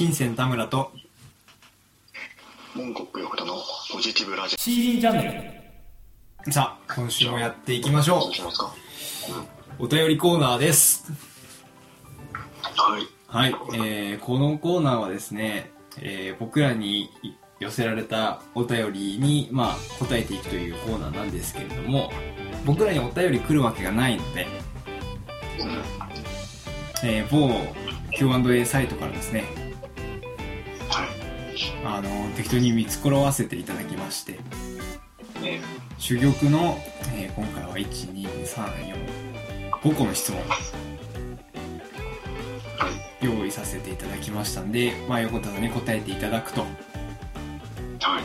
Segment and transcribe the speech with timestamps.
[0.00, 0.92] 新鮮田村と
[2.74, 3.52] モンコック横田の
[3.92, 5.62] ポジティブラジ CD チャンネ
[6.46, 6.50] ル。
[6.50, 8.74] さあ今週もやっていきましょオしますか。
[9.78, 11.12] うお便りコーナーです。
[12.78, 13.02] はい。
[13.26, 17.10] はい、えー、このコーナーはですね、えー、僕らに
[17.58, 22.10] 寄せられたお便りに、まあ、答えていくというコーナーなんですけれども
[22.64, 24.46] 僕らにお便り来るわけがないので、
[25.60, 27.06] うん。
[27.06, 27.50] えー、某
[28.12, 29.69] Q&A サイトからですねはい
[31.84, 34.32] あの適当に見繕わせていただきまして
[35.40, 35.60] ね。
[35.98, 36.78] 珠玉の、
[37.14, 40.46] えー今回は12345個の質問は
[43.22, 43.24] い。
[43.24, 46.62] 用意させていただきましたんで、まあ、横田さんに答えていただくと。
[46.62, 46.70] はい。
[48.02, 48.24] はい。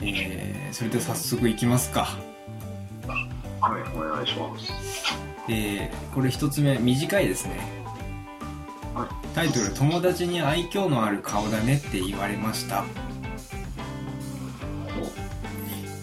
[0.00, 2.08] えー、それでは早速いきますか。
[3.60, 4.72] はいお願いします。
[5.48, 7.56] えー、これ一つ目短いですね。
[7.56, 7.83] はい
[9.34, 12.84] タイトル「友達に愛嬌のある顔だね」って言われました、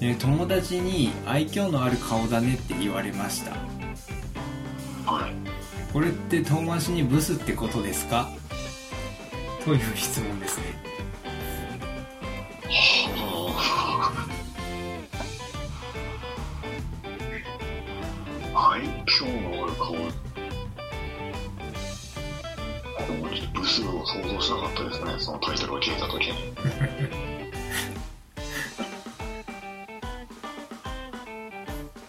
[0.00, 3.50] えー友達に愛嬌のある顔だねって言われました。
[5.10, 5.34] はい。
[5.92, 8.30] これって遠回しにブスってことですか？
[9.64, 10.64] という質問ですね。
[18.54, 19.94] はい今日のある顔
[23.34, 25.14] ちょっとブスを想像しなかったですね。
[25.18, 26.26] そのタイトルを聞いた時。
[26.26, 26.32] に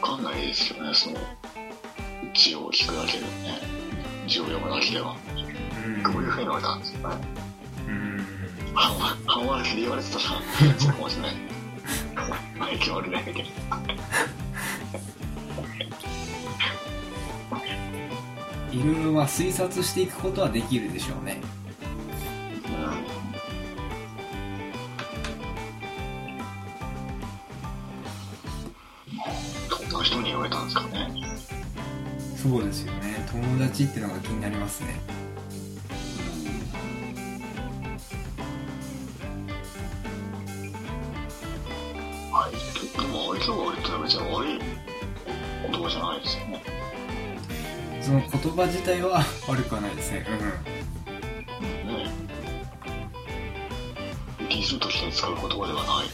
[0.00, 0.94] わかんないですよね。
[0.94, 1.16] その
[2.34, 3.60] 字を聞くだけでね。
[4.26, 5.16] 字を読むだけでは
[5.84, 6.02] うん。
[6.02, 7.16] どういうふうに言われたんですかね。
[7.86, 8.26] うん。
[8.74, 10.22] 半分半分だけで言われてたら
[10.78, 11.34] そうかもしれない。
[12.60, 14.01] 愛 嬌あるねみた
[18.72, 21.40] いろいろまあ推察していくことはできるでしょうね。
[22.66, 22.72] うん
[29.68, 31.12] どんな人に言われたんですかね？
[32.36, 33.26] そうですよね。
[33.30, 34.98] 友達ってのが気になりますね。
[42.32, 42.52] はい。
[42.98, 44.58] でも愛嬌が悪いってのは別に悪い
[45.70, 46.62] 言葉じゃないですよね
[48.02, 50.20] その言葉自体は 悪くはないですね。
[50.20, 50.26] ね
[54.38, 56.06] ディスる時に使う言葉ではない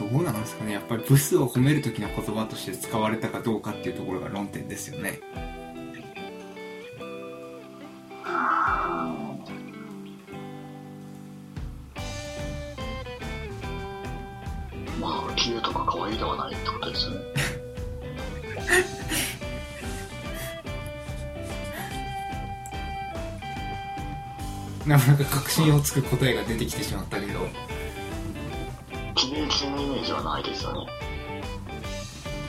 [0.00, 0.10] うん。
[0.10, 0.40] どうなん。
[0.40, 5.20] ですかねやっぱりブスを褒める時の言葉として使われたかどうかっていうところが論点ですよね
[16.16, 17.16] 麗とか可愛いではないってことですね。
[24.86, 27.40] なかなか確信をつく答えが出てきてしまったけど。
[29.14, 30.86] 綺麗系のイメージはないですよね。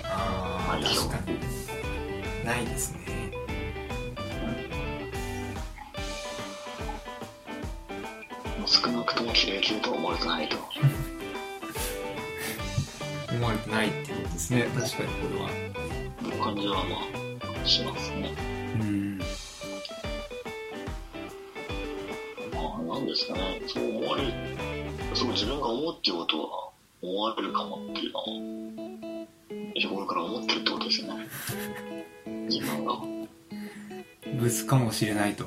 [0.03, 1.39] ああ確かに。
[2.45, 2.99] ないですね。
[8.67, 10.57] 少なくとも綺麗系とは思われてないと
[13.37, 14.63] 思われてないっていうことですね。
[14.63, 15.49] 確かにこれは。
[15.49, 16.97] いう感じはま
[17.63, 18.33] あしますね。
[18.79, 19.19] うん。
[22.51, 23.61] まあなんですかね。
[23.67, 24.33] そう思われる。
[25.13, 26.69] そう自分が思うっていうことは
[27.01, 28.25] 思われるかもっていうのは
[29.75, 31.27] 日頃から思ってるってことですよね。
[32.49, 32.99] 自分が。
[34.39, 35.45] ブスかもしれないと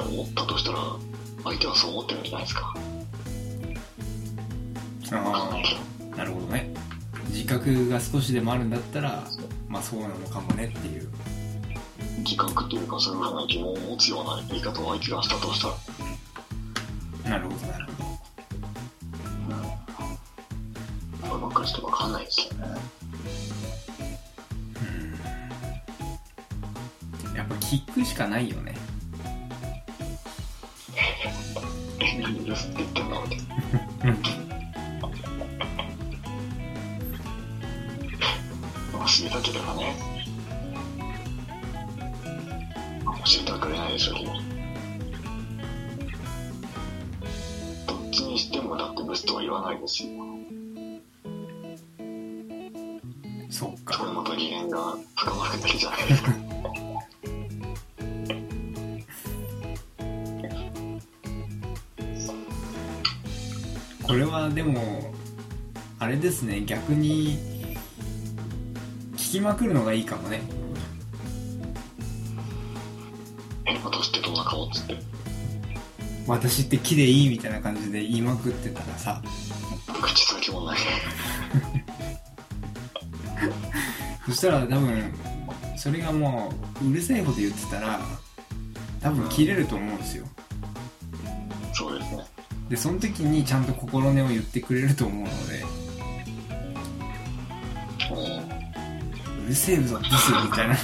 [0.00, 0.78] なんかそういうふうに思ったとしたら
[1.44, 2.74] 相手はそう思ってるんじゃないですか。
[5.12, 5.50] あ
[6.12, 6.72] あなるほどね。
[7.28, 9.24] 自覚が少しでもあるんだったら
[9.68, 11.08] まあそうなのかもねっていう。
[12.18, 15.74] 自覚というかそういうふうな疑問を持つような言い方を相手がしたとしたら。
[17.30, 18.10] なるほどなるほど。
[21.28, 22.60] こればっかりしてわかんないですよね。
[27.36, 28.74] やっぱ聞くしかないよね
[32.30, 33.10] え何ですって言ってん。
[33.10, 33.36] だって
[38.92, 39.94] まあ知りたければね
[43.04, 44.16] 教えてはくれないでしょう
[47.86, 50.10] どっちにしてもだってブスとは言わないですよ
[53.50, 56.39] そっかそれまた疑念が深まるだけじゃないですか
[64.10, 65.14] これはでも
[66.00, 67.38] あれですね逆に
[69.12, 70.40] 聞きまくるのがいいかもね。
[73.66, 74.96] え私ってどんな顔っつって。
[76.26, 79.22] 私って木でいいみたいな感じで言いまくってたらさ。
[80.02, 80.78] 口先もない。
[84.26, 85.14] そしたら多分
[85.76, 86.52] それがも
[86.82, 88.00] ううるさいこと言ってたら
[89.00, 90.26] 多分切れると思うんですよ。
[91.72, 92.29] そうですね
[92.70, 95.64] でその時にちゃんと心根を言ってくれると思うので。
[99.44, 100.76] うるせえぞブスみたいな。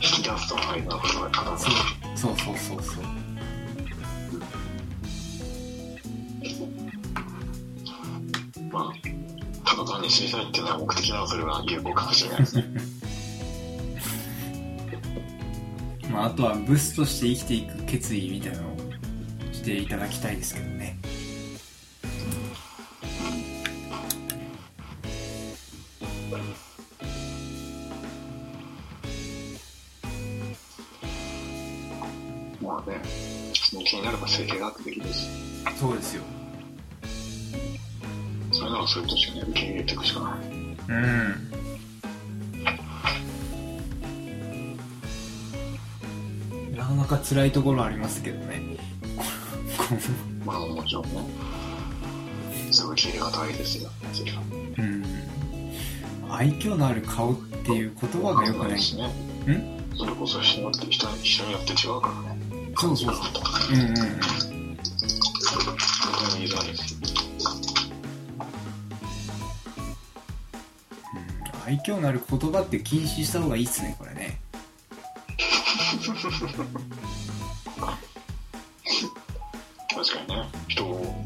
[0.00, 0.98] 引き出すとはいな
[2.16, 3.04] そうそうそうそうそう。
[8.72, 8.94] まあ
[9.68, 12.64] ただ単に知りたいっていうのは目的ならそれは有効かもしれないですね
[16.18, 18.76] まああとはブスとして生きていく決意みたいなのを
[19.52, 20.98] していただきたいですけどね。
[32.60, 33.00] まあね
[33.72, 35.28] になれば整できるし。
[35.78, 36.22] そうですよ。
[38.50, 40.58] それならそれとしてね受け入れていくしかない。
[40.88, 40.92] う
[41.54, 41.57] ん
[47.08, 48.60] か辛いところありますけどね。
[49.76, 49.84] こ
[50.44, 51.10] まあもちろんね。
[52.70, 53.90] すぐ切りがたいですよ。
[54.78, 55.04] うん。
[56.30, 58.78] 愛嬌のある顔っていう言葉がよくない。
[58.80, 59.06] しね。
[59.06, 59.78] ん？
[59.96, 62.40] それこそ人によって人に人によって違うからね。
[62.76, 63.24] そうそうそう。
[63.72, 64.48] うんうんうん。
[71.68, 74.40] 愛嬌のある言葉って禁止した方がいいっすねこれね
[79.98, 80.48] 確かにね。
[80.68, 81.24] 人を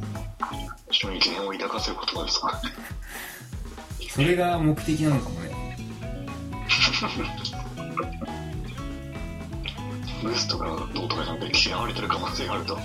[0.90, 2.48] 人に疑念を抱かせる言葉ですか。
[2.48, 2.70] らね
[4.08, 5.76] それが目的なのかもね。
[10.22, 12.78] ブスとかどうとかじゃなくて嫌われてる可能性があると。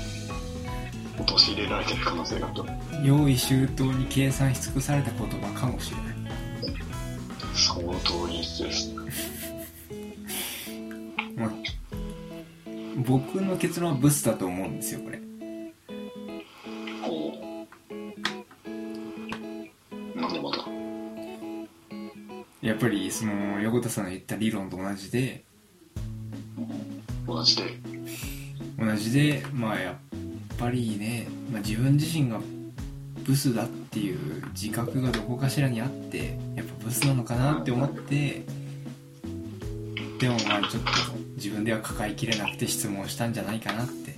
[1.20, 2.66] 陥れられてる可能性があると。
[3.06, 6.06] 用意周到に計算し尽くされた言葉かもしれない。
[7.54, 8.94] 相当いいです。
[8.94, 9.12] ね
[11.38, 11.50] まあ
[12.98, 15.27] 僕の結論はブスだと思うんですよこれ
[22.78, 25.44] っぱりその横田さんの言った理論と同じで。
[27.26, 27.64] 同じで。
[28.78, 29.96] 同じでまあやっ
[30.58, 32.40] ぱりね、まあ、自分自身が
[33.26, 38.44] ブスだっていう自覚がどこかしらにあってやっぱブスなのかなって思って
[40.20, 40.92] でもまあちょっと
[41.36, 44.16] 自分では抱えきれなくて質問したんじゃないかなって。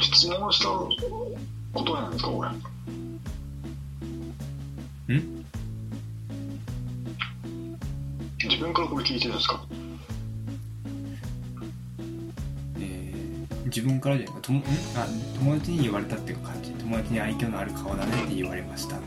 [0.00, 2.71] 質問したことなんですかこれ
[5.08, 5.44] ん？
[8.44, 9.64] 自分からこれ聞いてるんですか？
[12.78, 14.40] えー自分からじゃないか。
[14.42, 14.62] ともん？
[14.62, 15.06] あ
[15.38, 16.70] 友達に言われたっていう感じ。
[16.72, 18.96] 友達に愛嬌のある顔だねって言われました。
[18.96, 19.02] うん。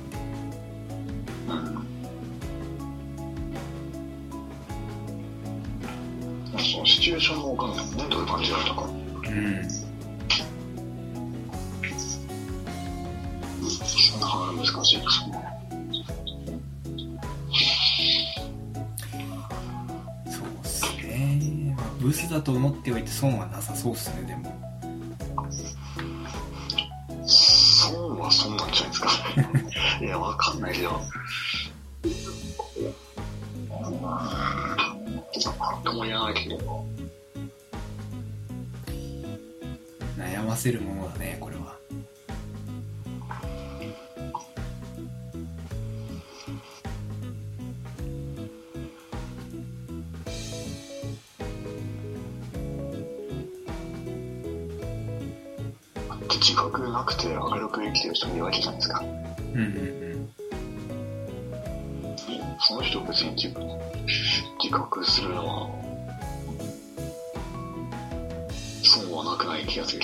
[6.58, 8.82] そのシチュエーションもわかんないもんねどういう感じだったか。
[8.84, 9.70] うん。
[13.86, 15.35] そんな話難しいですね
[22.16, 24.66] ね、まあブスだと思っておいて損はなさそうっすねでも。
[27.26, 29.10] 損は損なんじゃないですか。
[30.02, 31.02] いやわかんないけど
[35.60, 36.86] なんともないけど
[40.18, 41.75] 悩ませるものだねこれは
[56.48, 59.02] 自覚なくて明るく生きてる人もいるわけじゃないですか。
[59.02, 59.62] うん。
[59.62, 60.06] うんうん
[62.60, 63.68] その人を別に自分
[64.64, 65.70] 自覚するのは
[68.84, 70.02] 損はなくない気がする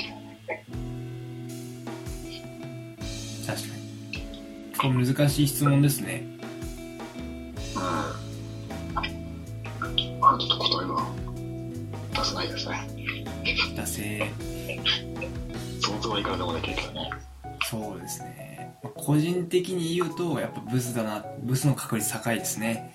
[3.48, 3.68] 確か
[4.12, 4.94] に。
[4.94, 6.41] これ難しい質問ですね
[18.96, 22.94] 個人的に言うとやっぱブスだなブスの確率高いですね。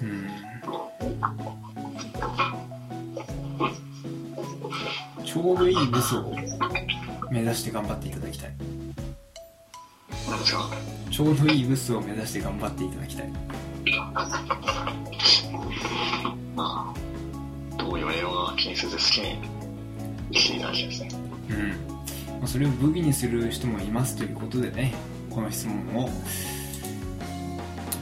[0.00, 0.28] うん。
[5.24, 6.34] ちょうどいいブスを
[7.30, 8.52] 目指して頑張っていただきたい。
[11.10, 13.32] ちょうどいいブスを目指して頑張っていただきたい。
[16.54, 19.38] まあどう言われようが気にせず好きに
[20.32, 21.10] 生きていただきたいですね。
[21.50, 21.91] うん。
[22.42, 24.92] まあそれを武器にする人もいますということでね
[25.30, 26.08] この質問を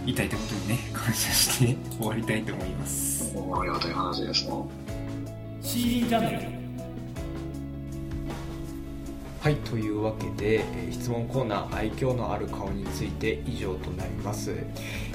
[0.06, 3.36] いただいたことにね感謝して終わりたいと思います。
[3.36, 4.52] ありがたい話ですね
[5.60, 6.60] CD チャンネル。
[9.42, 15.09] はいというわけで、えー質問コーナー愛嬌のある顔について以上となります、えー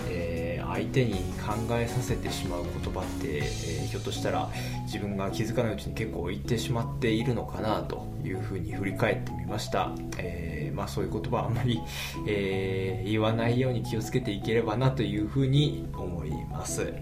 [0.67, 1.13] 相手に
[1.45, 4.49] 考えさせてしまう言葉って、えーひょっとしたら
[4.85, 11.79] 自分が気づかないうちに結構言ってしまっているのかなというふうに振り返ってみました、えーまあ、そういう言葉はあんまり、
[12.27, 16.93] えー言わないように気をつけていければなというふうに思います。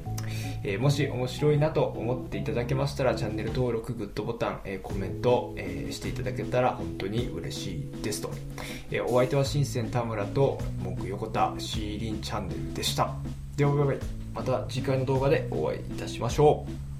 [0.63, 8.31] えもし面白いなと思っていただけましたらチャンネル登録グッドボタン、えーコメント、えーしていただけたら本当に嬉しいですと、
[8.91, 13.15] えお相手は新鮮田村と木横田シーリンチャンネルでした。
[13.55, 13.99] ではバイバイ。
[14.33, 16.92] また次回の動画でお会いいたしましょう。